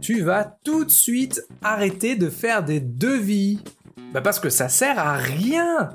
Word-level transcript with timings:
tu 0.00 0.22
vas 0.22 0.44
tout 0.64 0.84
de 0.84 0.90
suite 0.90 1.42
arrêter 1.62 2.16
de 2.16 2.30
faire 2.30 2.64
des 2.64 2.80
devis. 2.80 3.60
Bah 4.12 4.20
parce 4.20 4.40
que 4.40 4.50
ça 4.50 4.68
sert 4.68 4.98
à 4.98 5.14
rien. 5.16 5.90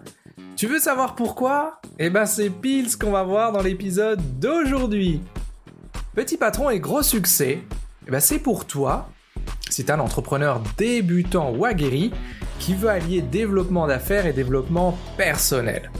Tu 0.55 0.67
veux 0.67 0.79
savoir 0.79 1.15
pourquoi? 1.15 1.81
Eh 1.99 2.09
ben 2.09 2.25
c'est 2.25 2.49
pile 2.49 2.89
ce 2.89 2.97
qu'on 2.97 3.11
va 3.11 3.23
voir 3.23 3.51
dans 3.51 3.61
l'épisode 3.61 4.21
d'aujourd'hui. 4.39 5.21
Petit 6.15 6.37
patron 6.37 6.69
et 6.69 6.79
gros 6.79 7.01
succès, 7.01 7.63
eh 8.07 8.11
ben 8.11 8.19
c'est 8.19 8.39
pour 8.39 8.65
toi, 8.65 9.09
si 9.69 9.83
un 9.89 9.99
entrepreneur 9.99 10.61
débutant 10.77 11.51
ou 11.51 11.65
aguerri 11.65 12.11
qui 12.59 12.75
veut 12.75 12.89
allier 12.89 13.21
développement 13.21 13.87
d'affaires 13.87 14.25
et 14.25 14.33
développement 14.33 14.97
personnel. 15.17 15.91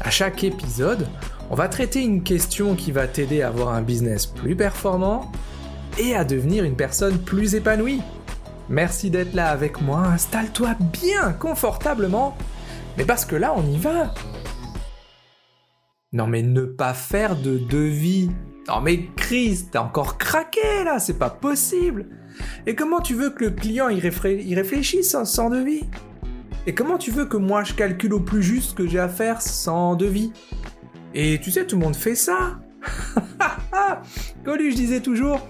À 0.00 0.10
chaque 0.10 0.44
épisode, 0.44 1.08
on 1.50 1.54
va 1.54 1.68
traiter 1.68 2.02
une 2.02 2.22
question 2.22 2.74
qui 2.74 2.92
va 2.92 3.06
t'aider 3.06 3.42
à 3.42 3.48
avoir 3.48 3.70
un 3.70 3.82
business 3.82 4.26
plus 4.26 4.56
performant 4.56 5.32
et 5.98 6.14
à 6.14 6.24
devenir 6.24 6.64
une 6.64 6.76
personne 6.76 7.18
plus 7.18 7.54
épanouie. 7.54 8.00
Merci 8.68 9.10
d'être 9.10 9.34
là 9.34 9.48
avec 9.48 9.80
moi, 9.80 10.00
installe-toi 10.06 10.74
bien 10.92 11.32
confortablement, 11.32 12.36
mais 12.96 13.04
parce 13.04 13.24
que 13.24 13.36
là 13.36 13.54
on 13.56 13.66
y 13.66 13.76
va. 13.76 14.14
Non 16.12 16.26
mais 16.26 16.42
ne 16.42 16.62
pas 16.62 16.94
faire 16.94 17.36
de 17.36 17.58
devis. 17.58 18.30
Non 18.68 18.80
mais 18.80 19.08
Chris, 19.16 19.66
t'as 19.70 19.82
encore 19.82 20.16
craqué 20.16 20.84
là, 20.84 20.98
c'est 20.98 21.18
pas 21.18 21.30
possible. 21.30 22.06
Et 22.66 22.74
comment 22.74 23.00
tu 23.00 23.14
veux 23.14 23.30
que 23.30 23.44
le 23.44 23.50
client 23.50 23.88
y, 23.88 24.00
réfléchisse 24.00 25.16
sans 25.24 25.50
devis? 25.50 25.84
Et 26.66 26.74
comment 26.74 26.96
tu 26.96 27.10
veux 27.10 27.26
que 27.26 27.36
moi 27.36 27.62
je 27.62 27.74
calcule 27.74 28.14
au 28.14 28.20
plus 28.20 28.42
juste 28.42 28.70
ce 28.70 28.74
que 28.74 28.86
j'ai 28.86 28.98
à 28.98 29.08
faire 29.08 29.42
sans 29.42 29.94
devis? 29.94 30.32
Et 31.12 31.38
tu 31.40 31.50
sais, 31.50 31.66
tout 31.66 31.76
le 31.76 31.84
monde 31.84 31.94
fait 31.94 32.16
ça. 32.16 32.58
Coluche 34.44 34.74
disait 34.74 35.00
toujours, 35.00 35.46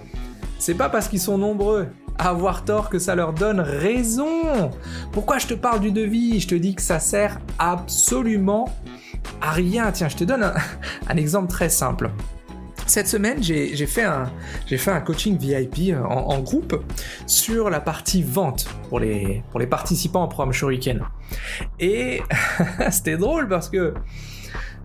c'est 0.65 0.73
pas 0.75 0.89
parce 0.89 1.09
qu'ils 1.09 1.21
sont 1.21 1.37
nombreux 1.37 1.89
à 2.19 2.31
avoir 2.31 2.65
tort 2.65 2.89
que 2.89 2.99
ça 2.99 3.15
leur 3.15 3.35
donne 3.35 3.61
raison. 3.61 4.71
Pourquoi 5.13 5.37
je 5.37 5.47
te 5.47 5.53
parle 5.53 5.81
du 5.81 5.93
devis? 5.93 6.41
Je 6.41 6.49
te 6.49 6.55
dis 6.55 6.75
que 6.75 6.81
ça 6.81 7.01
sert 7.01 7.39
absolument 7.59 8.75
à 9.43 9.51
rien. 9.51 9.93
Tiens, 9.93 10.09
je 10.09 10.17
te 10.17 10.25
donne 10.25 10.43
un, 10.43 11.17
exemple 11.19 11.49
très 11.49 11.69
simple. 11.69 12.11
Cette 12.87 13.09
semaine, 13.09 13.43
j'ai 13.43 13.77
fait, 13.87 14.05
un, 14.05 15.01
coaching 15.01 15.37
VIP 15.37 15.95
en, 15.95 16.31
en, 16.31 16.41
groupe 16.41 16.83
sur 17.27 17.69
la 17.69 17.81
partie 17.81 18.23
vente 18.23 18.67
pour 18.89 19.01
les, 19.01 19.43
pour 19.51 19.61
les 19.61 19.67
participants 19.67 20.25
au 20.25 20.29
programme 20.29 20.55
Shuriken. 20.55 21.03
Et 21.79 22.23
c'était 22.91 23.19
drôle 23.19 23.49
parce 23.49 23.69
que 23.69 23.93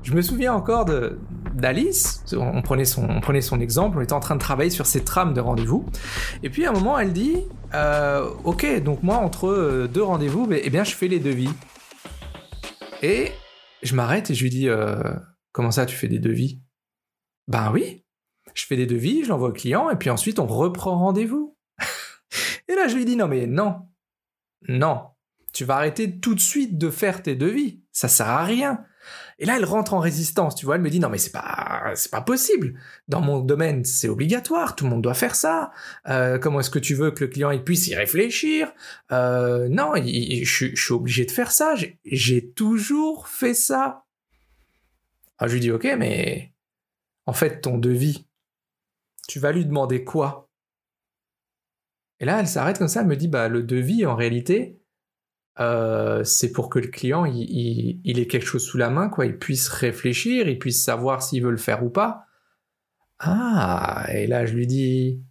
je 0.04 0.14
me 0.14 0.22
souviens 0.22 0.54
encore 0.54 0.86
d'Alice, 1.54 2.24
on 2.34 2.62
prenait, 2.62 2.86
son, 2.86 3.60
exemple, 3.60 3.98
on 3.98 4.02
était 4.02 4.14
en 4.14 4.20
train 4.20 4.36
de 4.36 4.40
travailler 4.40 4.70
sur 4.70 4.86
ses 4.86 5.04
trames 5.04 5.34
de 5.34 5.42
rendez-vous, 5.42 5.86
et 6.44 6.50
puis 6.50 6.66
à 6.66 6.70
un 6.70 6.74
moment 6.74 6.98
elle 6.98 7.14
dit, 7.14 7.38
euh, 7.74 8.30
ok, 8.44 8.82
donc 8.82 9.04
moi 9.04 9.18
entre 9.18 9.50
euh, 9.50 9.88
deux 9.88 10.04
rendez-vous, 10.04 10.48
eh 10.52 10.70
bien 10.70 10.84
je 10.84 10.96
fais 10.96 11.08
les 11.08 11.20
devis. 11.20 11.50
Et 13.02 13.32
je 13.82 13.96
m'arrête 13.96 14.30
et 14.30 14.34
je 14.34 14.44
lui 14.44 14.50
dis, 14.50 14.70
euh, 14.70 15.02
comment 15.52 15.72
ça 15.72 15.86
tu 15.86 15.96
fais 15.96 16.08
des 16.08 16.20
devis? 16.20 16.62
Ben 17.48 17.72
oui, 17.74 18.06
je 18.54 18.66
fais 18.66 18.76
des 18.76 18.86
devis, 18.86 19.24
je 19.24 19.30
l'envoie 19.30 19.50
au 19.50 19.54
client, 19.54 19.90
et 19.90 19.96
puis 19.96 20.10
ensuite 20.10 20.40
on 20.40 20.48
reprend 20.48 20.98
rendez-vous. 20.98 21.58
et 22.68 22.76
là 22.76 22.88
je 22.88 22.96
lui 22.96 23.06
dis, 23.06 23.16
non 23.16 23.28
mais 23.28 23.48
non, 23.48 23.88
non, 24.68 25.02
tu 25.54 25.66
vas 25.66 25.76
arrêter 25.76 26.20
tout 26.20 26.36
de 26.36 26.40
suite 26.40 26.78
de 26.78 26.90
faire 26.90 27.22
tes 27.22 27.36
devis, 27.36 27.84
ça 27.92 28.08
sert 28.08 28.28
à 28.28 28.44
rien. 28.44 28.86
Et 29.40 29.46
là, 29.46 29.56
elle 29.56 29.66
rentre 29.66 29.94
en 29.94 30.00
résistance, 30.00 30.56
tu 30.56 30.66
vois. 30.66 30.76
Elle 30.76 30.82
me 30.82 30.90
dit 30.90 31.00
non, 31.00 31.10
mais 31.10 31.18
c'est 31.18 31.32
pas, 31.32 31.92
c'est 31.96 32.12
pas 32.12 32.22
possible. 32.22 32.80
Dans 33.08 33.22
mon 33.22 33.40
domaine, 33.40 33.86
c'est 33.86 34.10
obligatoire. 34.10 34.76
Tout 34.76 34.84
le 34.84 34.92
monde 34.92 35.02
doit 35.02 35.14
faire 35.14 35.36
ça. 35.36 35.72
Euh, 36.08 36.38
comment 36.38 36.60
est-ce 36.60 36.70
que 36.70 36.80
tu 36.80 36.94
veux 36.94 37.12
que 37.12 37.24
le 37.24 37.30
client 37.30 37.58
puisse 37.60 37.88
y 37.88 37.96
réfléchir? 37.96 38.74
Euh, 39.12 39.70
Non, 39.70 39.94
je, 39.96 40.76
suis 40.76 40.94
obligé 40.94 41.26
de 41.26 41.32
faire 41.32 41.52
ça. 41.52 41.76
J'ai 42.06 42.50
toujours 42.52 43.28
fait 43.28 43.54
ça. 43.54 44.04
Alors, 45.38 45.50
je 45.50 45.54
lui 45.54 45.62
dis 45.62 45.72
ok, 45.72 45.88
mais 45.98 46.52
en 47.26 47.34
fait, 47.34 47.62
ton 47.62 47.78
devis, 47.78 48.28
tu 49.28 49.40
vas 49.40 49.52
lui 49.52 49.66
demander 49.66 50.04
quoi? 50.04 50.50
Et 52.20 52.26
là, 52.26 52.40
elle 52.40 52.48
s'arrête 52.48 52.78
comme 52.78 52.90
ça. 52.90 53.02
Elle 53.02 53.08
me 53.08 53.16
dit 53.16 53.30
bah 53.30 53.48
le 53.48 53.64
devis, 53.64 54.06
en 54.06 54.16
réalité, 54.16 54.79
euh, 55.60 56.24
c'est 56.24 56.52
pour 56.52 56.70
que 56.70 56.80
le 56.80 56.88
client 56.88 57.26
il, 57.26 58.20
ait 58.20 58.28
quelque 58.28 58.46
chose 58.46 58.66
sous 58.66 58.78
la 58.78 58.90
main, 58.90 59.10
quoi, 59.10 59.26
il 59.26 59.38
puisse 59.38 59.68
réfléchir, 59.68 60.48
il 60.48 60.60
puisse 60.60 60.84
savoir 60.84 61.22
s'il 61.22 61.44
veut 61.44 61.52
le 61.52 61.58
faire 61.58 61.84
ou 61.84 61.90
pas. 61.90 62.26
Ah, 63.20 64.06
et 64.14 64.28
là 64.28 64.46
je 64.46 64.54
lui 64.54 64.68
dis, 64.68 65.22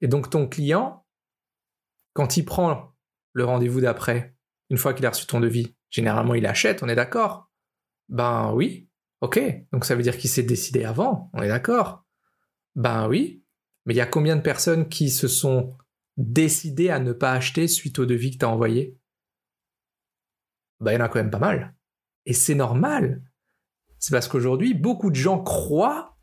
et 0.00 0.08
donc 0.08 0.30
ton 0.30 0.48
client, 0.48 1.04
quand 2.12 2.36
il 2.36 2.44
prend 2.44 2.94
le 3.32 3.44
rendez-vous 3.44 3.80
d'après, 3.80 4.34
une 4.70 4.78
fois 4.78 4.94
qu'il 4.94 5.06
a 5.06 5.10
reçu 5.10 5.26
ton 5.26 5.40
devis, 5.40 5.76
généralement 5.90 6.34
il 6.34 6.46
achète, 6.46 6.82
on 6.82 6.88
est 6.88 6.96
d'accord? 6.96 7.50
Ben 8.08 8.52
oui, 8.54 8.88
ok, 9.20 9.40
donc 9.72 9.84
ça 9.84 9.94
veut 9.94 10.02
dire 10.02 10.16
qu'il 10.16 10.30
s'est 10.30 10.42
décidé 10.42 10.84
avant, 10.84 11.30
on 11.32 11.42
est 11.42 11.48
d'accord. 11.48 12.04
Ben 12.74 13.08
oui, 13.08 13.44
mais 13.84 13.94
il 13.94 13.96
y 13.96 14.00
a 14.00 14.06
combien 14.06 14.36
de 14.36 14.42
personnes 14.42 14.88
qui 14.88 15.10
se 15.10 15.28
sont 15.28 15.76
décidées 16.16 16.90
à 16.90 16.98
ne 16.98 17.12
pas 17.12 17.32
acheter 17.32 17.68
suite 17.68 17.98
au 17.98 18.06
devis 18.06 18.32
que 18.32 18.38
tu 18.38 18.44
as 18.44 18.50
envoyé? 18.50 18.96
Bah, 20.80 20.92
il 20.92 20.96
y 20.96 21.02
en 21.02 21.04
a 21.04 21.08
quand 21.08 21.18
même 21.18 21.30
pas 21.30 21.38
mal. 21.38 21.74
Et 22.26 22.32
c'est 22.32 22.54
normal. 22.54 23.22
C'est 23.98 24.12
parce 24.12 24.28
qu'aujourd'hui, 24.28 24.74
beaucoup 24.74 25.10
de 25.10 25.16
gens 25.16 25.42
croient 25.42 26.16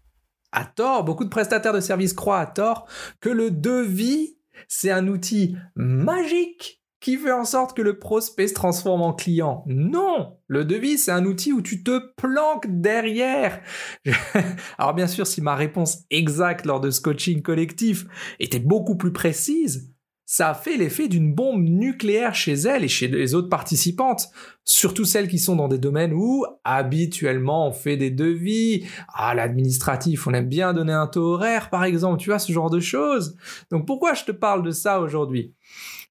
à 0.52 0.66
tort, 0.66 1.04
beaucoup 1.04 1.24
de 1.24 1.30
prestataires 1.30 1.74
de 1.74 1.80
services 1.80 2.14
croient 2.14 2.40
à 2.40 2.46
tort 2.46 2.88
que 3.20 3.30
le 3.30 3.50
devis, 3.52 4.38
c'est 4.68 4.92
un 4.92 5.08
outil 5.08 5.58
magique 5.76 6.84
qui 7.04 7.18
fait 7.18 7.34
en 7.34 7.44
sorte 7.44 7.76
que 7.76 7.82
le 7.82 8.00
prospect 8.00 8.48
se 8.48 8.54
transforme 8.54 9.02
en 9.02 9.12
client. 9.12 9.66
Non, 9.68 10.38
le 10.48 10.64
devis, 10.64 10.98
c'est 10.98 11.12
un 11.12 11.26
outil 11.26 11.52
où 11.52 11.62
tu 11.62 11.84
te 11.84 12.00
planques 12.16 12.68
derrière. 12.70 13.60
Alors 14.78 14.94
bien 14.94 15.08
sûr, 15.08 15.28
si 15.28 15.42
ma 15.42 15.56
réponse 15.56 16.06
exacte 16.10 16.66
lors 16.66 16.80
de 16.80 16.92
ce 16.92 17.02
coaching 17.02 17.42
collectif 17.42 18.06
était 18.40 18.60
beaucoup 18.60 18.96
plus 18.96 19.12
précise, 19.12 19.93
ça 20.26 20.50
a 20.50 20.54
fait 20.54 20.78
l'effet 20.78 21.08
d'une 21.08 21.34
bombe 21.34 21.64
nucléaire 21.64 22.34
chez 22.34 22.54
elle 22.54 22.84
et 22.84 22.88
chez 22.88 23.08
les 23.08 23.36
autres 23.36 23.50
participantes, 23.50 24.30
surtout 24.64 25.06
celles 25.06 25.28
qui 25.28 25.40
sont 25.40 25.56
dans 25.56 25.68
des 25.68 25.78
domaines 25.78 26.14
où 26.14 26.46
habituellement 26.64 27.68
on 27.68 27.74
fait 27.74 27.98
des 27.98 28.12
devis. 28.12 28.86
Ah, 29.14 29.36
l'administratif, 29.36 30.26
on 30.26 30.34
aime 30.34 30.48
bien 30.48 30.74
donner 30.74 30.94
un 30.94 31.08
taux 31.08 31.34
horaire 31.34 31.70
par 31.70 31.84
exemple, 31.84 32.20
tu 32.20 32.30
vois, 32.30 32.40
ce 32.40 32.54
genre 32.54 32.70
de 32.70 32.80
choses. 32.80 33.36
Donc 33.70 33.86
pourquoi 33.86 34.14
je 34.14 34.24
te 34.24 34.32
parle 34.32 34.64
de 34.64 34.72
ça 34.72 35.02
aujourd'hui? 35.02 35.54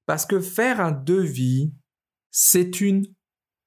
Parce 0.05 0.25
que 0.25 0.39
faire 0.39 0.79
un 0.79 0.91
devis, 0.91 1.71
c'est 2.29 2.81
une 2.81 3.05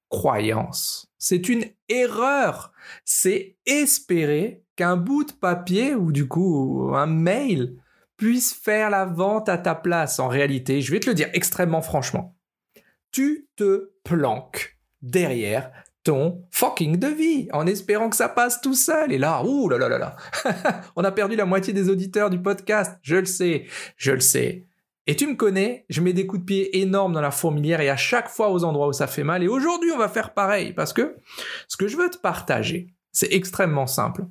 croyance, 0.09 1.11
c'est 1.19 1.49
une 1.49 1.65
erreur, 1.89 2.73
c'est 3.05 3.57
espérer 3.67 4.63
qu'un 4.77 4.97
bout 4.97 5.25
de 5.25 5.33
papier 5.33 5.95
ou 5.95 6.13
du 6.13 6.29
coup 6.29 6.93
un 6.95 7.07
mail 7.07 7.77
puisse 8.17 8.55
faire 8.55 8.91
la 8.91 9.05
vente 9.05 9.49
à 9.49 9.59
ta 9.59 9.75
place. 9.75 10.19
En 10.19 10.29
réalité, 10.29 10.81
je 10.81 10.93
vais 10.93 11.01
te 11.01 11.09
le 11.09 11.15
dire 11.15 11.29
extrêmement 11.33 11.83
franchement, 11.83 12.37
tu 13.13 13.49
te 13.57 13.91
planques 14.05 14.79
derrière 15.03 15.71
ton 16.03 16.47
fucking 16.53 16.99
devis 16.99 17.49
en 17.53 17.67
espérant 17.67 18.09
que 18.09 18.17
ça 18.17 18.29
passe 18.29 18.61
tout 18.61 18.75
seul. 18.75 19.13
Et 19.13 19.19
là, 19.19 19.43
ouh 19.45 19.69
là 19.69 19.77
là 19.77 19.89
là 19.89 19.99
là, 19.99 20.17
on 20.97 21.03
a 21.03 21.11
perdu 21.11 21.35
la 21.35 21.47
moitié 21.47 21.73
des 21.73 21.89
auditeurs 21.89 22.31
du 22.31 22.41
podcast. 22.41 22.99
Je 23.03 23.17
le 23.17 23.25
sais, 23.25 23.67
je 23.97 24.13
le 24.13 24.21
sais. 24.21 24.67
Et 25.09 25.17
tu 25.17 25.27
me 25.27 25.35
connais, 25.35 25.85
je 25.89 26.01
mets 26.01 26.13
des 26.13 26.27
coups 26.27 26.41
de 26.41 26.47
pied 26.47 26.81
énormes 26.81 27.13
dans 27.13 27.21
la 27.21 27.31
fourmilière 27.31 27.81
et 27.81 27.91
à 27.91 27.97
chaque 27.97 28.29
fois 28.29 28.51
aux 28.51 28.65
endroits 28.65 28.89
où 28.89 28.93
ça 28.93 29.07
fait 29.07 29.25
mal. 29.25 29.43
Et 29.43 29.49
aujourd'hui, 29.49 29.91
on 29.93 29.99
va 29.99 30.09
faire 30.09 30.35
pareil 30.35 30.73
parce 30.73 30.93
que 30.93 31.17
ce 31.69 31.77
que 31.77 31.87
je 31.87 31.97
veux 31.97 32.11
te 32.11 32.19
partager, 32.19 32.89
c'est 33.13 33.33
extrêmement 33.33 33.87
simple. 33.87 34.27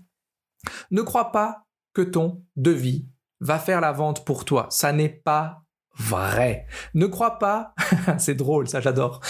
Ne 0.91 1.01
crois 1.01 1.31
pas 1.31 1.65
que 1.93 2.01
ton 2.01 2.43
devis 2.55 3.05
va 3.45 3.59
faire 3.59 3.79
la 3.79 3.91
vente 3.91 4.25
pour 4.25 4.43
toi. 4.43 4.67
Ça 4.69 4.91
n'est 4.91 5.09
pas 5.09 5.61
vrai. 5.97 6.65
Ne 6.93 7.05
crois 7.05 7.39
pas, 7.39 7.73
c'est 8.17 8.35
drôle, 8.35 8.67
ça 8.67 8.81
j'adore. 8.81 9.21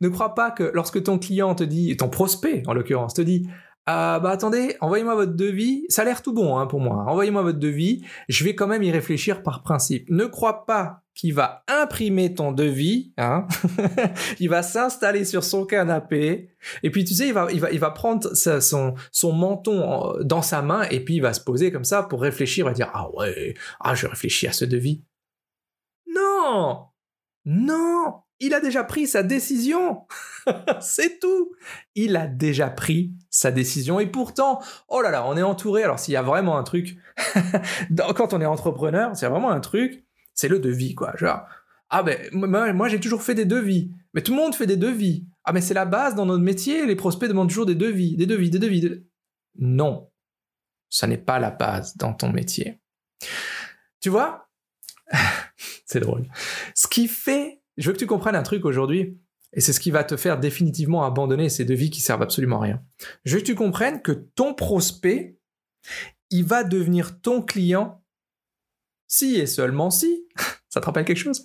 Ne 0.00 0.08
crois 0.08 0.34
pas 0.34 0.50
que 0.50 0.70
lorsque 0.74 1.02
ton 1.02 1.18
client 1.18 1.54
te 1.54 1.64
dit, 1.64 1.96
ton 1.96 2.08
prospect 2.08 2.62
en 2.66 2.72
l'occurrence, 2.72 3.14
te 3.14 3.22
dit, 3.22 3.48
ah 3.86 4.20
bah 4.20 4.30
attendez, 4.30 4.76
envoyez-moi 4.80 5.14
votre 5.14 5.34
devis, 5.34 5.84
ça 5.88 6.02
a 6.02 6.04
l'air 6.04 6.22
tout 6.22 6.34
bon 6.34 6.58
hein, 6.58 6.66
pour 6.66 6.80
moi, 6.80 7.04
envoyez-moi 7.06 7.42
votre 7.42 7.58
devis, 7.58 8.04
je 8.28 8.44
vais 8.44 8.54
quand 8.54 8.66
même 8.66 8.82
y 8.82 8.90
réfléchir 8.90 9.42
par 9.42 9.62
principe. 9.62 10.10
Ne 10.10 10.26
crois 10.26 10.66
pas 10.66 11.02
qu'il 11.18 11.34
va 11.34 11.64
imprimer 11.66 12.32
ton 12.32 12.52
devis, 12.52 13.12
hein. 13.18 13.48
Il 14.38 14.48
va 14.48 14.62
s'installer 14.62 15.24
sur 15.24 15.42
son 15.42 15.66
canapé, 15.66 16.54
et 16.84 16.90
puis 16.92 17.04
tu 17.04 17.12
sais, 17.12 17.26
il 17.26 17.34
va, 17.34 17.48
il 17.50 17.60
va, 17.60 17.72
il 17.72 17.80
va 17.80 17.90
prendre 17.90 18.32
son, 18.34 18.94
son 19.10 19.32
menton 19.32 20.14
dans 20.22 20.42
sa 20.42 20.62
main, 20.62 20.84
et 20.84 21.04
puis 21.04 21.16
il 21.16 21.20
va 21.20 21.32
se 21.32 21.40
poser 21.40 21.72
comme 21.72 21.82
ça 21.82 22.04
pour 22.04 22.22
réfléchir, 22.22 22.64
il 22.64 22.68
va 22.68 22.72
dire, 22.72 22.90
ah 22.94 23.10
ouais, 23.14 23.54
ah 23.80 23.96
je 23.96 24.06
réfléchis 24.06 24.46
à 24.46 24.52
ce 24.52 24.64
devis. 24.64 25.02
Non! 26.06 26.86
Non! 27.44 28.22
Il 28.38 28.54
a 28.54 28.60
déjà 28.60 28.84
pris 28.84 29.08
sa 29.08 29.24
décision! 29.24 30.06
C'est 30.80 31.18
tout! 31.18 31.50
Il 31.96 32.16
a 32.16 32.28
déjà 32.28 32.70
pris 32.70 33.12
sa 33.28 33.50
décision, 33.50 33.98
et 33.98 34.06
pourtant, 34.06 34.62
oh 34.86 35.00
là 35.00 35.10
là, 35.10 35.26
on 35.26 35.36
est 35.36 35.42
entouré, 35.42 35.82
alors 35.82 35.98
s'il 35.98 36.14
y 36.14 36.16
a 36.16 36.22
vraiment 36.22 36.58
un 36.58 36.62
truc, 36.62 36.96
quand 38.14 38.34
on 38.34 38.40
est 38.40 38.46
entrepreneur, 38.46 39.16
c'est 39.16 39.26
vraiment 39.26 39.50
un 39.50 39.58
truc, 39.58 40.04
C'est 40.38 40.46
le 40.46 40.60
devis, 40.60 40.94
quoi. 40.94 41.16
Genre, 41.16 41.48
ah 41.90 42.04
ben, 42.04 42.16
moi, 42.32 42.86
j'ai 42.86 43.00
toujours 43.00 43.24
fait 43.24 43.34
des 43.34 43.44
devis. 43.44 43.90
Mais 44.14 44.22
tout 44.22 44.30
le 44.30 44.36
monde 44.36 44.54
fait 44.54 44.68
des 44.68 44.76
devis. 44.76 45.26
Ah 45.42 45.52
mais 45.52 45.60
c'est 45.60 45.74
la 45.74 45.84
base 45.84 46.14
dans 46.14 46.26
notre 46.26 46.44
métier, 46.44 46.86
les 46.86 46.94
prospects 46.94 47.28
demandent 47.28 47.48
toujours 47.48 47.66
des 47.66 47.74
devis, 47.74 48.16
des 48.16 48.26
devis, 48.26 48.48
des 48.48 48.60
devis. 48.60 49.02
Non, 49.58 50.12
ça 50.90 51.08
n'est 51.08 51.18
pas 51.18 51.40
la 51.40 51.50
base 51.50 51.96
dans 51.96 52.14
ton 52.14 52.30
métier. 52.30 52.78
Tu 54.00 54.10
vois? 54.10 54.48
C'est 55.86 55.98
drôle. 55.98 56.30
Ce 56.72 56.86
qui 56.86 57.08
fait, 57.08 57.60
je 57.76 57.88
veux 57.88 57.92
que 57.94 57.98
tu 57.98 58.06
comprennes 58.06 58.36
un 58.36 58.44
truc 58.44 58.64
aujourd'hui, 58.64 59.18
et 59.54 59.60
c'est 59.60 59.72
ce 59.72 59.80
qui 59.80 59.90
va 59.90 60.04
te 60.04 60.16
faire 60.16 60.38
définitivement 60.38 61.04
abandonner 61.04 61.48
ces 61.48 61.64
devis 61.64 61.90
qui 61.90 62.02
servent 62.02 62.22
absolument 62.22 62.60
à 62.60 62.64
rien. 62.64 62.82
Je 63.24 63.34
veux 63.34 63.40
que 63.40 63.46
tu 63.46 63.54
comprennes 63.54 64.02
que 64.02 64.12
ton 64.12 64.52
prospect, 64.54 65.38
il 66.30 66.44
va 66.44 66.62
devenir 66.62 67.20
ton 67.22 67.42
client 67.42 68.04
si 69.08 69.36
et 69.36 69.46
seulement 69.46 69.90
si, 69.90 70.27
ça 70.78 70.82
te 70.82 70.86
rappelle 70.86 71.04
quelque 71.04 71.16
chose? 71.16 71.44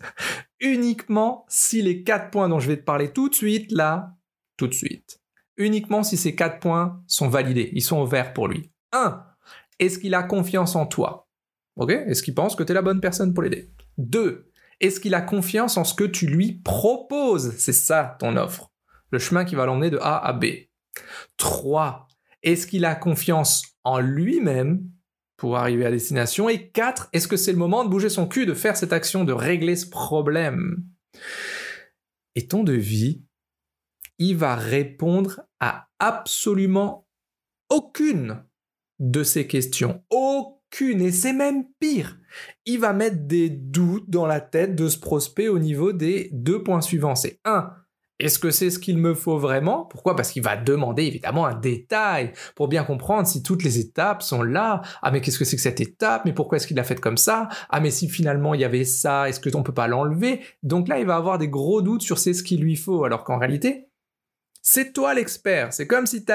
Uniquement 0.59 1.45
si 1.49 1.81
les 1.81 2.03
quatre 2.03 2.29
points 2.29 2.49
dont 2.49 2.59
je 2.59 2.67
vais 2.67 2.77
te 2.77 2.83
parler 2.83 3.11
tout 3.11 3.29
de 3.29 3.35
suite, 3.35 3.71
là, 3.71 4.15
tout 4.57 4.67
de 4.67 4.73
suite, 4.73 5.21
uniquement 5.57 6.03
si 6.03 6.17
ces 6.17 6.35
quatre 6.35 6.59
points 6.59 7.01
sont 7.07 7.29
validés, 7.29 7.71
ils 7.73 7.81
sont 7.81 8.01
ouverts 8.01 8.33
pour 8.33 8.47
lui. 8.47 8.71
1. 8.91 9.25
Est-ce 9.79 9.97
qu'il 9.97 10.13
a 10.13 10.21
confiance 10.21 10.75
en 10.75 10.85
toi? 10.85 11.27
Ok? 11.77 11.89
Est-ce 11.89 12.21
qu'il 12.21 12.35
pense 12.35 12.55
que 12.55 12.61
tu 12.61 12.71
es 12.71 12.75
la 12.75 12.83
bonne 12.83 13.01
personne 13.01 13.33
pour 13.33 13.41
l'aider? 13.41 13.71
2. 13.97 14.51
Est-ce 14.79 14.99
qu'il 14.99 15.15
a 15.15 15.21
confiance 15.21 15.77
en 15.77 15.83
ce 15.83 15.95
que 15.95 16.03
tu 16.03 16.27
lui 16.27 16.61
proposes? 16.63 17.55
C'est 17.57 17.73
ça 17.73 18.15
ton 18.19 18.37
offre. 18.37 18.71
Le 19.09 19.17
chemin 19.17 19.45
qui 19.45 19.55
va 19.55 19.65
l'emmener 19.65 19.89
de 19.89 19.97
A 19.99 20.17
à 20.17 20.33
B. 20.33 20.45
3. 21.37 22.07
Est-ce 22.43 22.67
qu'il 22.67 22.85
a 22.85 22.93
confiance 22.93 23.63
en 23.83 23.99
lui-même? 23.99 24.87
Pour 25.43 25.57
arriver 25.57 25.85
à 25.85 25.91
destination 25.91 26.47
Et 26.47 26.69
4. 26.69 27.09
Est-ce 27.11 27.27
que 27.27 27.35
c'est 27.35 27.51
le 27.51 27.57
moment 27.57 27.83
de 27.83 27.89
bouger 27.89 28.07
son 28.07 28.27
cul, 28.27 28.45
de 28.45 28.53
faire 28.53 28.77
cette 28.77 28.93
action, 28.93 29.25
de 29.25 29.33
régler 29.33 29.75
ce 29.75 29.85
problème? 29.85 30.85
Et 32.35 32.47
ton 32.47 32.63
devis, 32.63 33.25
il 34.19 34.37
va 34.37 34.55
répondre 34.55 35.41
à 35.59 35.89
absolument 35.99 37.09
aucune 37.69 38.41
de 38.99 39.21
ces 39.21 39.45
questions. 39.45 40.01
Aucune. 40.11 41.01
Et 41.01 41.11
c'est 41.11 41.33
même 41.33 41.65
pire. 41.77 42.17
Il 42.65 42.79
va 42.79 42.93
mettre 42.93 43.27
des 43.27 43.49
doutes 43.49 44.09
dans 44.09 44.25
la 44.25 44.39
tête 44.39 44.77
de 44.77 44.87
ce 44.87 44.97
prospect 44.97 45.49
au 45.49 45.59
niveau 45.59 45.91
des 45.91 46.29
deux 46.31 46.63
points 46.63 46.79
suivants. 46.79 47.15
C'est 47.15 47.41
un, 47.43 47.75
est-ce 48.23 48.39
que 48.39 48.51
c'est 48.51 48.69
ce 48.69 48.79
qu'il 48.79 48.97
me 48.97 49.13
faut 49.13 49.37
vraiment? 49.37 49.83
Pourquoi? 49.85 50.15
Parce 50.15 50.31
qu'il 50.31 50.43
va 50.43 50.55
demander 50.55 51.03
évidemment 51.03 51.45
un 51.45 51.55
détail 51.55 52.31
pour 52.55 52.69
bien 52.69 52.83
comprendre 52.83 53.27
si 53.27 53.43
toutes 53.43 53.63
les 53.63 53.79
étapes 53.79 54.23
sont 54.23 54.43
là. 54.43 54.81
Ah 55.01 55.11
mais 55.11 55.19
qu'est-ce 55.19 55.37
que 55.37 55.45
c'est 55.45 55.57
que 55.57 55.61
cette 55.61 55.81
étape? 55.81 56.23
Mais 56.25 56.33
pourquoi 56.33 56.55
est-ce 56.55 56.67
qu'il 56.67 56.77
l'a 56.77 56.83
faite 56.83 57.01
comme 57.01 57.17
ça? 57.17 57.49
Ah 57.69 57.81
mais 57.81 57.91
si 57.91 58.07
finalement 58.07 58.53
il 58.53 58.61
y 58.61 58.63
avait 58.63 58.85
ça, 58.85 59.27
est-ce 59.27 59.39
que 59.39 59.53
on 59.55 59.63
peut 59.63 59.73
pas 59.73 59.87
l'enlever? 59.87 60.39
Donc 60.63 60.87
là 60.87 60.99
il 60.99 61.05
va 61.05 61.17
avoir 61.17 61.37
des 61.37 61.49
gros 61.49 61.81
doutes 61.81 62.01
sur 62.01 62.17
c'est 62.17 62.33
ce 62.33 62.43
qu'il 62.43 62.61
lui 62.61 62.77
faut 62.77 63.03
alors 63.03 63.23
qu'en 63.23 63.37
réalité 63.37 63.89
c'est 64.65 64.93
toi 64.93 65.13
l'expert. 65.13 65.73
C'est 65.73 65.85
comme 65.85 66.05
si 66.07 66.23
tu 66.23 66.31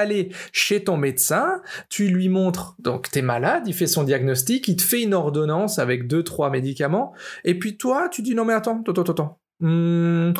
chez 0.53 0.83
ton 0.83 0.95
médecin, 0.95 1.61
tu 1.89 2.07
lui 2.07 2.29
montres, 2.29 2.75
donc 2.77 3.09
t'es 3.09 3.23
malade, 3.23 3.63
il 3.65 3.73
fait 3.73 3.87
son 3.87 4.03
diagnostic, 4.03 4.67
il 4.67 4.75
te 4.75 4.83
fait 4.83 5.01
une 5.01 5.15
ordonnance 5.15 5.79
avec 5.79 6.07
deux, 6.07 6.23
trois 6.23 6.51
médicaments, 6.51 7.11
et 7.43 7.57
puis 7.57 7.75
toi, 7.75 8.07
tu 8.07 8.21
dis 8.21 8.35
non 8.35 8.45
mais 8.45 8.53
attends, 8.53 8.81
attends, 8.81 9.01
attends, 9.01 9.11
attends. 9.11 9.39
Hmm, 9.59 10.31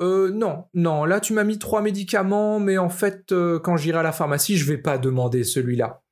euh, 0.00 0.30
non, 0.32 0.64
non, 0.74 1.04
là 1.04 1.20
tu 1.20 1.32
m'as 1.32 1.44
mis 1.44 1.58
trois 1.58 1.80
médicaments, 1.80 2.58
mais 2.58 2.78
en 2.78 2.88
fait, 2.88 3.30
euh, 3.32 3.58
quand 3.60 3.76
j'irai 3.76 3.98
à 3.98 4.02
la 4.02 4.12
pharmacie, 4.12 4.56
je 4.56 4.64
vais 4.64 4.78
pas 4.78 4.98
demander 4.98 5.44
celui-là. 5.44 6.02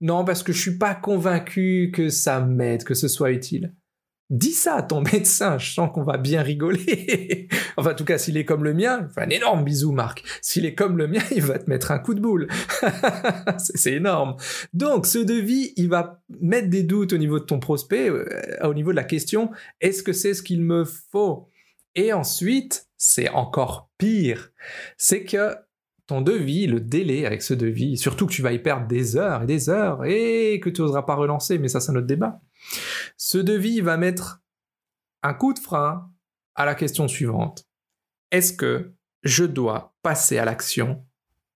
Non, 0.00 0.24
parce 0.24 0.42
que 0.42 0.52
je 0.52 0.60
suis 0.60 0.78
pas 0.78 0.94
convaincu 0.94 1.90
que 1.94 2.08
ça 2.08 2.40
m'aide, 2.40 2.84
que 2.84 2.94
ce 2.94 3.08
soit 3.08 3.30
utile. 3.30 3.74
Dis 4.30 4.52
ça 4.52 4.76
à 4.76 4.82
ton 4.82 5.02
médecin, 5.12 5.58
je 5.58 5.72
sens 5.72 5.90
qu'on 5.92 6.04
va 6.04 6.16
bien 6.16 6.42
rigoler. 6.42 7.48
enfin, 7.76 7.92
en 7.92 7.94
tout 7.94 8.04
cas, 8.04 8.18
s'il 8.18 8.36
est 8.36 8.44
comme 8.44 8.64
le 8.64 8.74
mien, 8.74 9.08
un 9.16 9.28
énorme 9.28 9.64
bisou, 9.64 9.92
Marc. 9.92 10.24
S'il 10.40 10.64
est 10.64 10.74
comme 10.74 10.96
le 10.96 11.06
mien, 11.06 11.22
il 11.34 11.42
va 11.42 11.58
te 11.58 11.68
mettre 11.68 11.90
un 11.90 11.98
coup 11.98 12.14
de 12.14 12.20
boule. 12.20 12.48
c'est 13.58 13.92
énorme. 13.92 14.36
Donc, 14.72 15.06
ce 15.06 15.18
devis, 15.18 15.72
il 15.76 15.88
va 15.88 16.22
mettre 16.40 16.68
des 16.68 16.82
doutes 16.82 17.12
au 17.12 17.18
niveau 17.18 17.38
de 17.38 17.44
ton 17.44 17.60
prospect, 17.60 18.08
euh, 18.08 18.26
au 18.62 18.74
niveau 18.74 18.90
de 18.90 18.96
la 18.96 19.04
question, 19.04 19.50
est-ce 19.80 20.02
que 20.02 20.12
c'est 20.12 20.34
ce 20.34 20.42
qu'il 20.42 20.62
me 20.62 20.84
faut? 20.84 21.48
Et 21.94 22.12
ensuite, 22.14 22.88
c'est 23.04 23.28
encore 23.30 23.90
pire. 23.98 24.52
C'est 24.96 25.24
que 25.24 25.56
ton 26.06 26.20
devis, 26.20 26.66
le 26.66 26.80
délai 26.80 27.26
avec 27.26 27.42
ce 27.42 27.54
devis, 27.54 27.96
surtout 27.96 28.26
que 28.26 28.32
tu 28.32 28.42
vas 28.42 28.52
y 28.52 28.58
perdre 28.58 28.86
des 28.86 29.16
heures 29.16 29.42
et 29.42 29.46
des 29.46 29.70
heures 29.70 30.04
et 30.04 30.60
que 30.60 30.70
tu 30.70 30.82
n'oseras 30.82 31.02
pas 31.02 31.14
relancer, 31.14 31.58
mais 31.58 31.68
ça, 31.68 31.80
c'est 31.80 31.92
notre 31.92 32.06
débat 32.06 32.40
ce 33.16 33.38
devis 33.38 33.80
va 33.80 33.96
mettre 33.96 34.42
un 35.22 35.34
coup 35.34 35.52
de 35.52 35.58
frein 35.58 36.10
à 36.54 36.64
la 36.64 36.74
question 36.74 37.08
suivante. 37.08 37.66
Est-ce 38.30 38.52
que 38.52 38.94
je 39.22 39.44
dois 39.44 39.94
passer 40.02 40.38
à 40.38 40.44
l'action 40.44 41.06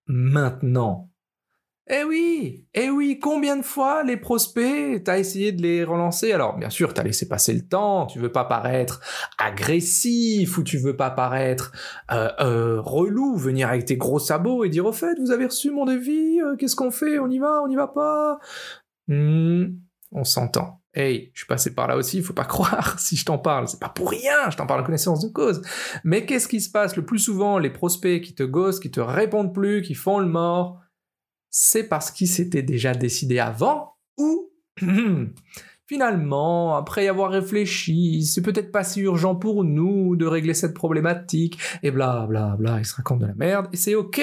maintenant? 0.06 1.10
Eh 1.88 2.02
oui, 2.02 2.66
eh 2.74 2.90
oui, 2.90 3.20
combien 3.20 3.56
de 3.56 3.62
fois 3.62 4.02
les 4.02 4.16
prospects, 4.16 5.04
t'as 5.04 5.18
essayé 5.18 5.52
de 5.52 5.62
les 5.62 5.84
relancer? 5.84 6.32
Alors 6.32 6.56
bien 6.56 6.68
sûr, 6.68 6.92
t'as 6.92 7.04
laissé 7.04 7.28
passer 7.28 7.52
le 7.52 7.66
temps, 7.66 8.06
tu 8.06 8.18
veux 8.18 8.32
pas 8.32 8.44
paraître 8.44 9.00
agressif 9.38 10.58
ou 10.58 10.64
tu 10.64 10.78
veux 10.78 10.96
pas 10.96 11.10
paraître 11.10 11.70
euh, 12.10 12.28
euh, 12.40 12.80
relou, 12.80 13.36
venir 13.36 13.68
avec 13.68 13.84
tes 13.84 13.96
gros 13.96 14.18
sabots 14.18 14.64
et 14.64 14.68
dire 14.68 14.84
au 14.84 14.92
fait, 14.92 15.16
vous 15.20 15.30
avez 15.30 15.46
reçu 15.46 15.70
mon 15.70 15.84
devis, 15.84 16.40
euh, 16.40 16.56
qu'est-ce 16.56 16.74
qu'on 16.74 16.90
fait? 16.90 17.20
On 17.20 17.28
y 17.30 17.38
va, 17.38 17.62
on 17.62 17.68
y 17.68 17.76
va 17.76 17.86
pas? 17.86 18.40
Hmm, 19.06 19.66
On 20.10 20.24
s'entend. 20.24 20.80
Hey, 20.92 21.30
je 21.34 21.40
suis 21.40 21.46
passé 21.46 21.72
par 21.72 21.86
là 21.86 21.96
aussi, 21.96 22.16
il 22.16 22.24
faut 22.24 22.32
pas 22.32 22.44
croire 22.46 22.98
si 22.98 23.14
je 23.14 23.24
t'en 23.24 23.38
parle, 23.38 23.68
c'est 23.68 23.78
pas 23.78 23.90
pour 23.90 24.10
rien, 24.10 24.50
je 24.50 24.56
t'en 24.56 24.66
parle 24.66 24.80
en 24.80 24.84
connaissance 24.84 25.24
de 25.24 25.28
cause. 25.28 25.62
Mais 26.02 26.26
qu'est-ce 26.26 26.48
qui 26.48 26.60
se 26.60 26.70
passe? 26.70 26.96
Le 26.96 27.04
plus 27.04 27.20
souvent 27.20 27.58
Les 27.58 27.70
prospects 27.70 28.20
qui 28.22 28.34
te 28.34 28.42
gossent, 28.42 28.80
qui 28.80 28.90
te 28.90 28.98
répondent 29.00 29.54
plus, 29.54 29.82
qui 29.82 29.94
font 29.94 30.18
le 30.18 30.26
mort, 30.26 30.80
c'est 31.58 31.84
parce 31.84 32.10
qu'ils 32.10 32.28
s'étaient 32.28 32.62
déjà 32.62 32.92
décidés 32.92 33.38
avant 33.38 33.96
ou 34.18 34.52
finalement, 35.86 36.76
après 36.76 37.06
y 37.06 37.08
avoir 37.08 37.30
réfléchi, 37.30 38.26
c'est 38.26 38.42
peut-être 38.42 38.70
pas 38.70 38.84
si 38.84 39.00
urgent 39.00 39.34
pour 39.34 39.64
nous 39.64 40.16
de 40.16 40.26
régler 40.26 40.52
cette 40.52 40.74
problématique, 40.74 41.58
et 41.82 41.90
bla 41.90 42.26
bla 42.26 42.56
bla, 42.58 42.78
ils 42.78 42.84
se 42.84 42.94
racontent 42.94 43.22
de 43.22 43.26
la 43.26 43.34
merde, 43.34 43.68
et 43.72 43.78
c'est 43.78 43.94
ok. 43.94 44.20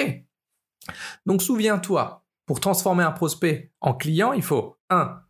Donc 1.26 1.42
souviens-toi, 1.42 2.24
pour 2.46 2.60
transformer 2.60 3.02
un 3.02 3.10
prospect 3.10 3.72
en 3.80 3.94
client, 3.94 4.32
il 4.32 4.42
faut 4.42 4.76
1 4.90 5.20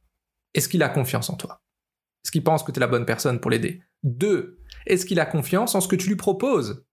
est-ce 0.52 0.68
qu'il 0.68 0.82
a 0.82 0.90
confiance 0.90 1.30
en 1.30 1.36
toi? 1.36 1.62
Est-ce 2.22 2.32
qu'il 2.32 2.44
pense 2.44 2.62
que 2.62 2.70
tu 2.70 2.78
es 2.78 2.80
la 2.80 2.86
bonne 2.86 3.06
personne 3.06 3.40
pour 3.40 3.50
l'aider? 3.50 3.82
Deux, 4.02 4.60
est-ce 4.86 5.06
qu'il 5.06 5.20
a 5.20 5.26
confiance 5.26 5.74
en 5.74 5.80
ce 5.80 5.88
que 5.88 5.96
tu 5.96 6.10
lui 6.10 6.16
proposes? 6.16 6.84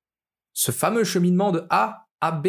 Ce 0.53 0.71
fameux 0.71 1.03
cheminement 1.03 1.51
de 1.51 1.67
A 1.69 2.07
à 2.21 2.31
B. 2.31 2.47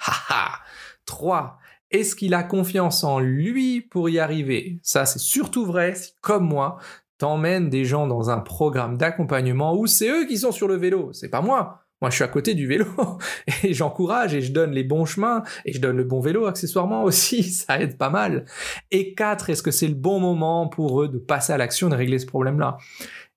Ha 0.00 0.62
3. 1.08 1.58
Est-ce 1.90 2.14
qu'il 2.14 2.34
a 2.34 2.42
confiance 2.42 3.02
en 3.04 3.18
lui 3.18 3.80
pour 3.80 4.10
y 4.10 4.18
arriver? 4.18 4.78
Ça, 4.82 5.06
c'est 5.06 5.18
surtout 5.18 5.64
vrai 5.64 5.94
si, 5.94 6.12
comme 6.20 6.46
moi, 6.46 6.78
t'emmènes 7.18 7.70
des 7.70 7.84
gens 7.84 8.06
dans 8.06 8.30
un 8.30 8.40
programme 8.40 8.96
d'accompagnement 8.96 9.76
où 9.76 9.86
c'est 9.86 10.10
eux 10.10 10.26
qui 10.26 10.38
sont 10.38 10.52
sur 10.52 10.68
le 10.68 10.76
vélo, 10.76 11.12
c'est 11.12 11.30
pas 11.30 11.40
moi. 11.40 11.84
Moi, 12.00 12.10
je 12.10 12.16
suis 12.16 12.24
à 12.24 12.28
côté 12.28 12.54
du 12.54 12.66
vélo 12.66 12.86
et 13.64 13.74
j'encourage 13.74 14.34
et 14.34 14.40
je 14.40 14.52
donne 14.52 14.70
les 14.70 14.84
bons 14.84 15.04
chemins 15.04 15.42
et 15.64 15.72
je 15.72 15.80
donne 15.80 15.96
le 15.96 16.04
bon 16.04 16.20
vélo 16.20 16.46
accessoirement 16.46 17.02
aussi. 17.02 17.42
Ça 17.50 17.80
aide 17.80 17.98
pas 17.98 18.10
mal. 18.10 18.44
Et 18.90 19.14
quatre, 19.14 19.50
est-ce 19.50 19.62
que 19.62 19.72
c'est 19.72 19.88
le 19.88 19.94
bon 19.94 20.20
moment 20.20 20.68
pour 20.68 21.02
eux 21.02 21.08
de 21.08 21.18
passer 21.18 21.52
à 21.52 21.56
l'action, 21.56 21.88
de 21.88 21.96
régler 21.96 22.18
ce 22.20 22.26
problème-là? 22.26 22.76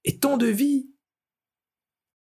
Et 0.06 0.20
ton 0.20 0.38
devis, 0.38 0.91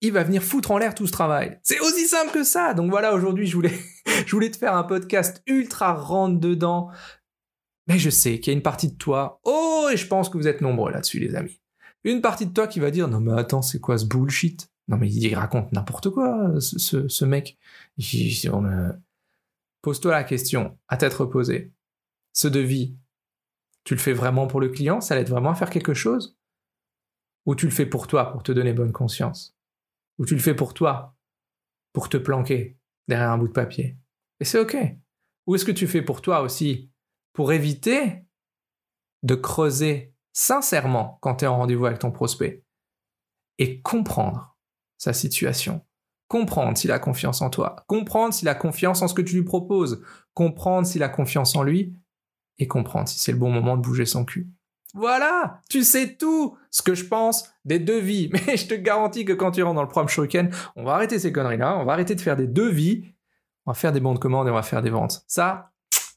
il 0.01 0.13
va 0.13 0.23
venir 0.25 0.43
foutre 0.43 0.71
en 0.71 0.79
l'air 0.79 0.95
tout 0.95 1.07
ce 1.07 1.13
travail. 1.13 1.59
C'est 1.63 1.81
aussi 1.81 2.07
simple 2.07 2.33
que 2.33 2.45
ça. 2.45 2.75
Donc 2.75 2.91
voilà, 2.91 3.15
aujourd'hui, 3.15 3.47
je 3.47 3.55
voulais, 3.55 3.79
je 4.27 4.31
voulais 4.31 4.51
te 4.51 4.57
faire 4.57 4.75
un 4.75 4.85
podcast 4.85 5.43
ultra 5.47 5.93
rentre 5.95 6.41
dedans. 6.41 6.91
Mais 7.87 7.99
je 7.99 8.11
sais 8.11 8.39
qu'il 8.39 8.53
y 8.53 8.55
a 8.55 8.57
une 8.57 8.63
partie 8.63 8.89
de 8.89 8.97
toi. 8.97 9.41
Oh, 9.45 9.89
et 9.93 9.97
je 9.97 10.07
pense 10.07 10.29
que 10.29 10.39
vous 10.39 10.49
êtes 10.49 10.61
nombreux 10.61 10.93
là-dessus, 10.93 11.19
les 11.19 11.35
amis. 11.35 11.61
Une 12.05 12.23
partie 12.23 12.47
de 12.47 12.53
toi 12.53 12.67
qui 12.67 12.81
va 12.81 12.91
dire 12.91 13.09
non 13.09 13.21
mais 13.21 13.39
attends, 13.39 13.63
c'est 13.63 13.81
quoi 13.81 13.99
ce 13.99 14.07
bullshit? 14.07 14.71
Non 14.89 14.97
mais 14.97 15.11
il 15.11 15.35
raconte 15.35 15.73
n'importe 15.73 16.11
quoi, 16.11 16.55
ce, 16.61 17.25
mec. 17.25 17.59
Pose-toi 19.83 20.13
la 20.13 20.25
question, 20.25 20.79
à 20.89 20.97
tête 20.97 21.15
reposée. 21.15 21.73
Ce 22.33 22.49
devis, 22.49 22.97
tu 23.85 23.95
le 23.95 24.01
fais 24.01 24.13
vraiment 24.13 24.47
pour 24.47 24.61
le 24.61 24.69
client? 24.69 25.01
Ça 25.01 25.15
l'aide 25.15 25.29
vraiment 25.29 25.51
à 25.51 25.55
faire 25.55 25.71
quelque 25.71 25.95
chose? 25.95 26.39
Ou 27.47 27.55
tu 27.55 27.67
le 27.67 27.73
fais 27.73 27.87
pour 27.87 28.07
toi, 28.07 28.33
pour 28.33 28.43
te 28.43 28.53
donner 28.53 28.73
bonne 28.73 28.93
conscience? 28.93 29.57
Ou 30.21 30.27
tu 30.27 30.35
le 30.35 30.41
fais 30.41 30.55
pour 30.55 30.75
toi, 30.75 31.17
pour 31.95 32.11
te 32.11 32.19
planquer 32.19 32.79
derrière 33.09 33.31
un 33.31 33.39
bout 33.39 33.49
de 33.49 33.53
papier 33.53 33.97
Et 34.39 34.45
c'est 34.45 34.59
ok. 34.59 34.77
Ou 35.47 35.55
est-ce 35.55 35.65
que 35.65 35.73
tu 35.73 35.89
fais 35.89 36.03
pour 36.03 36.21
toi 36.21 36.43
aussi, 36.43 36.93
pour 37.33 37.53
éviter 37.53 38.27
de 39.23 39.35
creuser 39.35 40.15
sincèrement 40.33 41.19
quand 41.23 41.37
tu 41.37 41.47
es 41.47 41.49
en 41.49 41.57
rendez-vous 41.57 41.87
avec 41.87 42.01
ton 42.01 42.13
prospect 42.13 42.63
et 43.59 43.81
comprendre 43.81 44.59
sa 44.99 45.15
situation. 45.15 45.85
Comprendre 46.29 46.77
s'il 46.77 46.93
a 46.93 46.99
confiance 46.99 47.41
en 47.41 47.49
toi. 47.49 47.77
Comprendre 47.89 48.35
s'il 48.35 48.49
a 48.49 48.55
confiance 48.55 49.01
en 49.01 49.09
ce 49.09 49.15
que 49.15 49.23
tu 49.23 49.35
lui 49.35 49.43
proposes. 49.43 50.05
Comprendre 50.35 50.87
s'il 50.87 51.03
a 51.03 51.09
confiance 51.09 51.57
en 51.57 51.63
lui. 51.63 51.95
Et 52.59 52.69
comprendre 52.69 53.09
si 53.09 53.19
c'est 53.19 53.33
le 53.33 53.39
bon 53.39 53.51
moment 53.51 53.79
de 53.79 53.83
bouger 53.83 54.05
son 54.05 54.27
cul. 54.27 54.51
Voilà, 54.95 55.61
tu 55.69 55.85
sais 55.85 56.17
tout 56.17 56.57
ce 56.71 56.83
que 56.83 56.95
je 56.95 57.05
pense 57.05 57.51
des 57.65 57.79
devis. 57.79 58.31
Mais 58.47 58.57
je 58.57 58.67
te 58.67 58.75
garantis 58.75 59.25
que 59.25 59.33
quand 59.33 59.53
tu 59.53 59.63
rentres 59.63 59.77
dans 59.77 59.83
le 59.83 59.89
programme 59.89 60.09
Shuriken, 60.09 60.51
on 60.77 60.85
va 60.85 60.95
arrêter 60.95 61.19
ces 61.19 61.33
conneries-là, 61.33 61.79
on 61.79 61.85
va 61.85 61.93
arrêter 61.93 62.15
de 62.15 62.21
faire 62.21 62.37
des 62.37 62.47
devis, 62.47 63.05
on 63.67 63.71
va 63.71 63.75
faire 63.75 63.93
des 63.93 64.01
bons 64.01 64.15
de 64.15 64.19
commande 64.19 64.49
et 64.49 64.51
on 64.51 64.55
va 64.55 64.63
faire 64.63 64.83
des 64.83 64.91
ventes. 64.91 65.23
Ça, 65.29 65.71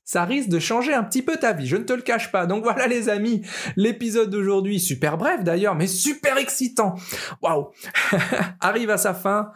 ça 0.04 0.26
risque 0.26 0.50
de 0.50 0.60
changer 0.60 0.94
un 0.94 1.04
petit 1.04 1.22
peu 1.22 1.38
ta 1.38 1.54
vie, 1.54 1.68
je 1.68 1.78
ne 1.78 1.84
te 1.84 1.94
le 1.94 2.02
cache 2.02 2.32
pas. 2.32 2.46
Donc 2.46 2.64
voilà 2.64 2.88
les 2.88 3.10
amis, 3.10 3.42
l'épisode 3.76 4.30
d'aujourd'hui, 4.30 4.80
super 4.80 5.18
bref 5.18 5.44
d'ailleurs, 5.44 5.76
mais 5.76 5.88
super 5.88 6.38
excitant. 6.38 6.96
Waouh 7.42 7.70
Arrive 8.60 8.90
à 8.90 8.98
sa 8.98 9.14
fin. 9.14 9.52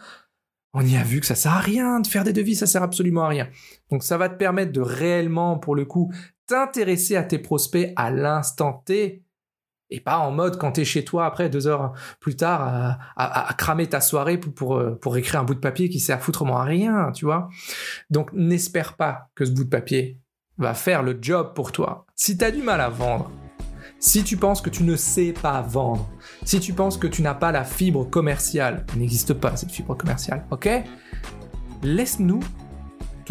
On 0.74 0.82
y 0.82 0.96
a 0.96 1.04
vu 1.04 1.22
que 1.22 1.26
ça 1.26 1.36
sert 1.36 1.54
à 1.54 1.60
rien 1.60 2.00
de 2.00 2.08
faire 2.08 2.24
des 2.24 2.34
devis, 2.34 2.56
ça 2.56 2.68
sert 2.68 2.84
absolument 2.84 3.24
à 3.24 3.30
rien. 3.30 3.50
Donc 3.90 4.04
ça 4.04 4.18
va 4.18 4.30
te 4.30 4.36
permettre 4.36 4.72
de 4.72 4.82
réellement, 4.82 5.58
pour 5.58 5.76
le 5.76 5.86
coup, 5.86 6.12
t'intéresser 6.48 7.16
à 7.16 7.24
tes 7.24 7.40
prospects 7.40 7.94
à 7.96 8.12
l'instant 8.12 8.82
T 8.86 9.24
et 9.90 10.00
pas 10.02 10.18
en 10.18 10.32
mode 10.32 10.58
quand 10.58 10.74
t'es 10.74 10.86
chez 10.86 11.06
toi 11.06 11.26
après 11.26 11.50
deux 11.50 11.68
heures 11.68 11.94
plus 12.20 12.36
tard 12.36 13.00
à, 13.16 13.54
cramer 13.58 13.88
ta 13.88 14.02
soirée 14.02 14.38
pour, 14.38 14.76
euh, 14.76 14.98
pour, 15.00 15.16
écrire 15.18 15.40
un 15.40 15.44
bout 15.44 15.56
de 15.56 15.60
papier 15.60 15.90
qui 15.90 16.00
sert 16.00 16.22
foutrement 16.22 16.58
à 16.58 16.64
rien, 16.64 17.12
tu 17.14 17.26
vois. 17.26 17.50
Donc 18.10 18.32
n'espère 18.34 18.96
pas 18.96 19.30
que 19.36 19.46
ce 19.46 19.52
bout 19.52 19.64
de 19.64 19.70
papier 19.70 20.20
va 20.58 20.74
faire 20.74 21.04
le 21.04 21.18
job 21.22 21.54
pour 21.54 21.72
toi. 21.72 22.06
Si 22.16 22.38
t'as 22.38 22.52
du 22.52 22.62
mal 22.62 22.82
à 22.82 22.90
vendre, 22.90 23.32
si 24.00 24.24
tu 24.24 24.38
penses 24.38 24.62
que 24.62 24.70
tu 24.70 24.84
ne 24.84 24.96
sais 24.96 25.34
pas 25.34 25.62
vendre, 25.62 26.10
si 26.44 26.60
tu 26.60 26.74
penses 26.74 26.98
que 26.98 27.08
tu 27.08 27.22
n'as 27.22 27.34
pas 27.34 27.52
la 27.52 27.64
fibre 27.64 28.10
commerciale, 28.10 28.86
il 28.94 29.00
n'existe 29.00 29.34
pas 29.34 29.56
cette 29.56 29.72
fibre 29.72 29.96
commerciale, 29.96 30.46
ok? 30.52 30.70
Laisse-nous 31.84 32.42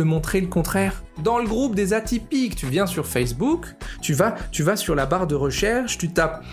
montrer 0.02 0.40
le 0.40 0.46
contraire. 0.46 1.02
Dans 1.22 1.38
le 1.38 1.46
groupe 1.46 1.74
des 1.74 1.92
atypiques, 1.92 2.56
tu 2.56 2.66
viens 2.66 2.86
sur 2.86 3.06
Facebook, 3.06 3.66
tu 4.00 4.12
vas, 4.12 4.34
tu 4.52 4.62
vas 4.62 4.76
sur 4.76 4.94
la 4.94 5.06
barre 5.06 5.26
de 5.26 5.34
recherche, 5.34 5.98
tu 5.98 6.12
tapes 6.12 6.44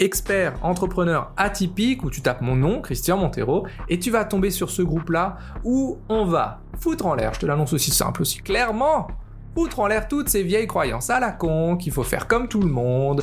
expert 0.00 0.54
entrepreneur 0.62 1.32
atypique 1.36 2.04
ou 2.04 2.10
tu 2.10 2.20
tapes 2.20 2.40
mon 2.40 2.56
nom, 2.56 2.80
Christian 2.80 3.16
Montero, 3.16 3.66
et 3.88 3.98
tu 3.98 4.10
vas 4.10 4.24
tomber 4.24 4.50
sur 4.50 4.70
ce 4.70 4.82
groupe-là 4.82 5.38
où 5.64 5.98
on 6.08 6.24
va 6.24 6.60
foutre 6.78 7.06
en 7.06 7.14
l'air, 7.14 7.34
je 7.34 7.40
te 7.40 7.46
l'annonce 7.46 7.72
aussi 7.72 7.90
simple 7.90 8.22
aussi 8.22 8.38
clairement, 8.38 9.08
foutre 9.54 9.80
en 9.80 9.86
l'air 9.88 10.06
toutes 10.06 10.28
ces 10.28 10.42
vieilles 10.42 10.68
croyances 10.68 11.10
à 11.10 11.18
la 11.18 11.32
con, 11.32 11.76
qu'il 11.76 11.92
faut 11.92 12.04
faire 12.04 12.28
comme 12.28 12.48
tout 12.48 12.60
le 12.60 12.70
monde, 12.70 13.22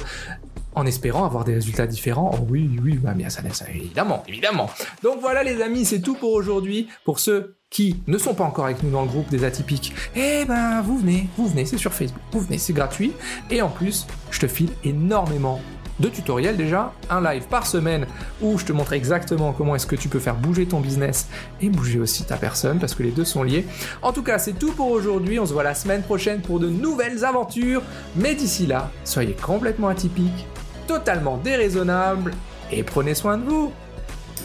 en 0.75 0.85
espérant 0.85 1.25
avoir 1.25 1.43
des 1.43 1.53
résultats 1.53 1.87
différents. 1.87 2.31
Oh 2.33 2.45
oui, 2.49 2.69
oui, 2.83 2.97
bah 3.01 3.13
bien 3.13 3.29
ça, 3.29 3.41
ça, 3.51 3.65
évidemment, 3.69 4.23
évidemment. 4.27 4.69
Donc 5.03 5.19
voilà 5.21 5.43
les 5.43 5.61
amis, 5.61 5.85
c'est 5.85 6.01
tout 6.01 6.15
pour 6.15 6.33
aujourd'hui. 6.33 6.87
Pour 7.03 7.19
ceux 7.19 7.55
qui 7.69 8.01
ne 8.07 8.17
sont 8.17 8.35
pas 8.35 8.43
encore 8.43 8.65
avec 8.65 8.83
nous 8.83 8.91
dans 8.91 9.01
le 9.01 9.07
groupe 9.07 9.29
des 9.29 9.43
atypiques, 9.43 9.93
eh 10.15 10.45
ben 10.45 10.81
vous 10.81 10.97
venez, 10.97 11.27
vous 11.37 11.47
venez, 11.47 11.65
c'est 11.65 11.77
sur 11.77 11.93
Facebook, 11.93 12.21
vous 12.31 12.41
venez, 12.41 12.57
c'est 12.57 12.73
gratuit. 12.73 13.13
Et 13.49 13.61
en 13.61 13.69
plus, 13.69 14.05
je 14.31 14.39
te 14.39 14.47
file 14.47 14.69
énormément 14.83 15.59
de 15.99 16.09
tutoriels 16.09 16.57
déjà, 16.57 16.93
un 17.09 17.21
live 17.21 17.43
par 17.47 17.65
semaine 17.65 18.05
où 18.41 18.57
je 18.57 18.65
te 18.65 18.73
montre 18.73 18.93
exactement 18.93 19.53
comment 19.53 19.75
est-ce 19.75 19.87
que 19.87 19.95
tu 19.95 20.09
peux 20.09 20.19
faire 20.19 20.35
bouger 20.35 20.65
ton 20.65 20.79
business 20.79 21.27
et 21.61 21.69
bouger 21.69 21.99
aussi 21.99 22.25
ta 22.25 22.37
personne 22.37 22.79
parce 22.79 22.95
que 22.95 23.03
les 23.03 23.11
deux 23.11 23.25
sont 23.25 23.43
liés. 23.43 23.65
En 24.01 24.11
tout 24.11 24.23
cas, 24.23 24.37
c'est 24.37 24.53
tout 24.53 24.73
pour 24.73 24.91
aujourd'hui. 24.91 25.39
On 25.39 25.45
se 25.45 25.53
voit 25.53 25.63
la 25.63 25.75
semaine 25.75 26.03
prochaine 26.03 26.41
pour 26.41 26.59
de 26.59 26.67
nouvelles 26.67 27.23
aventures. 27.23 27.81
Mais 28.15 28.35
d'ici 28.35 28.65
là, 28.65 28.91
soyez 29.03 29.33
complètement 29.33 29.87
atypiques 29.87 30.45
totalement 30.87 31.37
déraisonnable 31.37 32.33
et 32.71 32.83
prenez 32.83 33.15
soin 33.15 33.37
de 33.37 33.45
vous. 33.45 33.73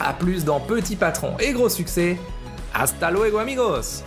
A 0.00 0.12
plus 0.12 0.44
dans 0.44 0.60
Petit 0.60 0.96
Patron 0.96 1.36
et 1.38 1.52
Gros 1.52 1.68
Succès. 1.68 2.18
Hasta 2.72 3.10
luego 3.10 3.38
amigos 3.38 4.04